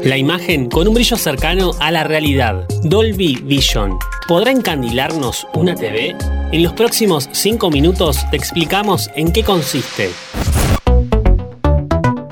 [0.00, 2.66] La imagen con un brillo cercano a la realidad.
[2.82, 3.98] Dolby Vision.
[4.26, 6.16] ¿Podrá encandilarnos una TV?
[6.50, 10.10] En los próximos 5 minutos te explicamos en qué consiste.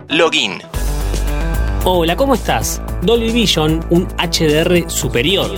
[0.08, 0.60] Login.
[1.84, 2.82] Hola, ¿cómo estás?
[3.02, 5.50] Dolby Vision, un HDR superior.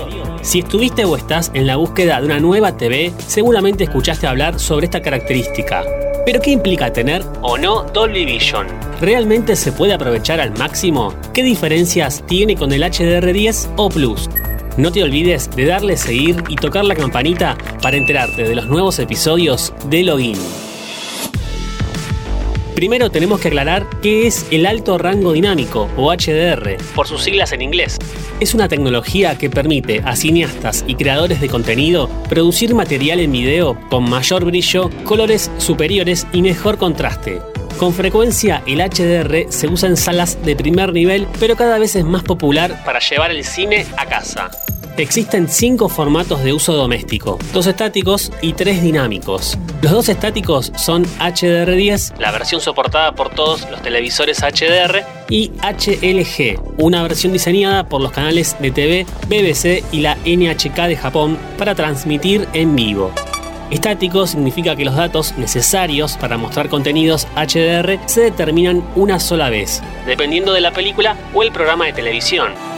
[0.43, 4.87] Si estuviste o estás en la búsqueda de una nueva TV, seguramente escuchaste hablar sobre
[4.87, 5.84] esta característica.
[6.25, 8.66] Pero ¿qué implica tener o no Dolby Vision?
[9.00, 11.12] ¿Realmente se puede aprovechar al máximo?
[11.34, 14.30] ¿Qué diferencias tiene con el HDR10 o Plus?
[14.77, 18.98] No te olvides de darle seguir y tocar la campanita para enterarte de los nuevos
[19.00, 20.62] episodios de Login.
[22.75, 27.53] Primero tenemos que aclarar qué es el alto rango dinámico o HDR, por sus siglas
[27.53, 27.98] en inglés.
[28.41, 33.79] Es una tecnología que permite a cineastas y creadores de contenido producir material en video
[33.91, 37.41] con mayor brillo, colores superiores y mejor contraste.
[37.79, 42.05] Con frecuencia el HDR se usa en salas de primer nivel, pero cada vez es
[42.05, 44.51] más popular para llevar el cine a casa.
[44.98, 49.56] Existen cinco formatos de uso doméstico, dos estáticos y tres dinámicos.
[49.80, 56.61] Los dos estáticos son HDR10, la versión soportada por todos los televisores HDR, y HLG,
[56.77, 61.74] una versión diseñada por los canales de TV BBC y la NHK de Japón para
[61.74, 63.12] transmitir en vivo.
[63.70, 69.83] Estático significa que los datos necesarios para mostrar contenidos HDR se determinan una sola vez,
[70.05, 72.72] dependiendo de la película o el programa de televisión.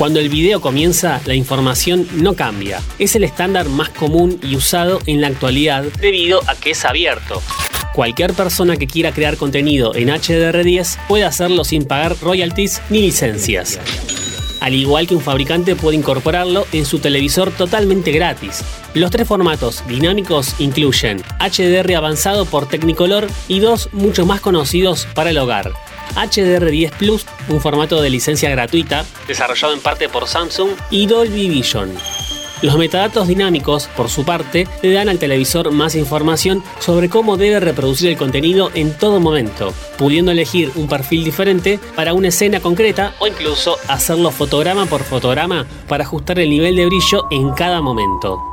[0.00, 2.80] Cuando el video comienza, la información no cambia.
[2.98, 7.42] Es el estándar más común y usado en la actualidad debido a que es abierto.
[7.92, 13.78] Cualquier persona que quiera crear contenido en HDR10 puede hacerlo sin pagar royalties ni licencias.
[14.60, 18.64] Al igual que un fabricante puede incorporarlo en su televisor totalmente gratis.
[18.94, 25.28] Los tres formatos dinámicos incluyen HDR avanzado por Technicolor y dos mucho más conocidos para
[25.28, 25.74] el hogar,
[26.14, 31.90] HDR10 Plus, un formato de licencia gratuita, desarrollado en parte por Samsung, y Dolby Vision.
[32.62, 37.58] Los metadatos dinámicos, por su parte, le dan al televisor más información sobre cómo debe
[37.58, 43.14] reproducir el contenido en todo momento, pudiendo elegir un perfil diferente para una escena concreta
[43.18, 48.49] o incluso hacerlo fotograma por fotograma para ajustar el nivel de brillo en cada momento.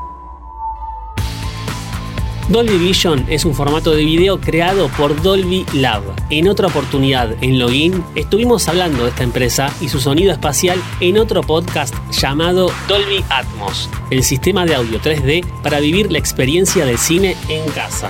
[2.50, 6.02] Dolby Vision es un formato de video creado por Dolby Lab.
[6.30, 11.18] En otra oportunidad, en Login, estuvimos hablando de esta empresa y su sonido espacial en
[11.18, 16.98] otro podcast llamado Dolby Atmos, el sistema de audio 3D para vivir la experiencia del
[16.98, 18.10] cine en casa.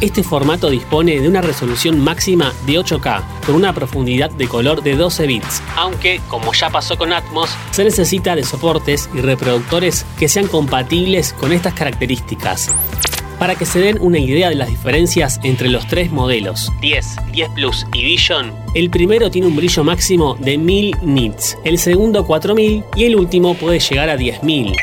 [0.00, 4.96] Este formato dispone de una resolución máxima de 8K con una profundidad de color de
[4.96, 10.28] 12 bits, aunque, como ya pasó con Atmos, se necesita de soportes y reproductores que
[10.28, 12.74] sean compatibles con estas características.
[13.42, 17.48] Para que se den una idea de las diferencias entre los tres modelos, 10, 10
[17.56, 22.84] Plus y Vision, el primero tiene un brillo máximo de 1000 nits, el segundo 4000
[22.94, 24.76] y el último puede llegar a 10000.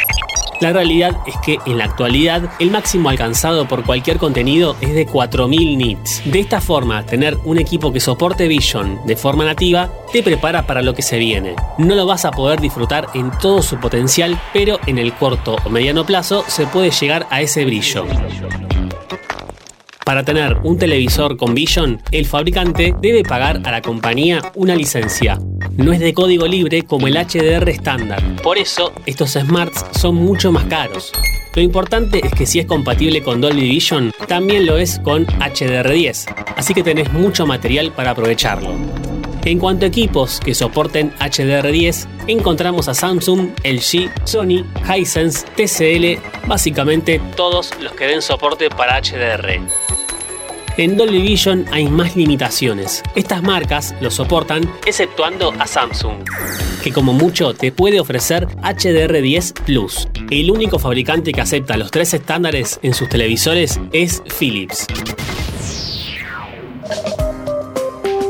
[0.59, 5.05] La realidad es que en la actualidad el máximo alcanzado por cualquier contenido es de
[5.05, 6.21] 4000 nits.
[6.25, 10.81] De esta forma, tener un equipo que soporte Vision de forma nativa te prepara para
[10.81, 11.55] lo que se viene.
[11.77, 15.69] No lo vas a poder disfrutar en todo su potencial, pero en el corto o
[15.69, 18.05] mediano plazo se puede llegar a ese brillo.
[20.03, 25.37] Para tener un televisor con Vision, el fabricante debe pagar a la compañía una licencia.
[25.79, 28.22] No es de código libre como el HDR estándar.
[28.44, 31.13] Por eso, estos smarts son mucho más caros.
[31.56, 36.35] Lo importante es que si es compatible con Dolby Vision, también lo es con HDR10,
[36.57, 38.72] así que tenés mucho material para aprovecharlo.
[39.45, 47.22] En cuanto a equipos que soporten HDR10, encontramos a Samsung, LG, Sony, Hisense, TCL, básicamente
[47.38, 49.62] todos los que den soporte para HDR.
[50.79, 53.03] En Dolby Vision hay más limitaciones.
[53.13, 56.23] Estas marcas lo soportan exceptuando a Samsung,
[56.81, 60.07] que como mucho te puede ofrecer HDR10 Plus.
[60.31, 64.88] El único fabricante que acepta los tres estándares en sus televisores es Philips.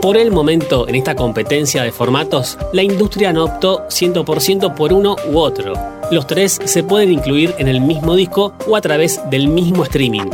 [0.01, 5.17] Por el momento, en esta competencia de formatos, la industria no optó 100% por uno
[5.31, 5.73] u otro.
[6.09, 10.31] Los tres se pueden incluir en el mismo disco o a través del mismo streaming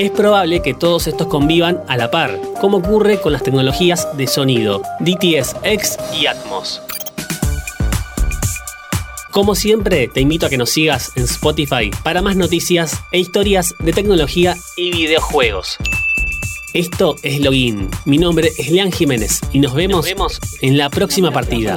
[0.00, 4.26] es probable que todos estos convivan a la par, como ocurre con las tecnologías de
[4.26, 6.80] sonido, DTS X y Atmos.
[9.30, 13.74] Como siempre, te invito a que nos sigas en Spotify para más noticias e historias
[13.78, 15.76] de tecnología y videojuegos.
[16.72, 17.90] Esto es Login.
[18.06, 21.76] Mi nombre es Lean Jiménez y nos vemos, vemos en la próxima partida.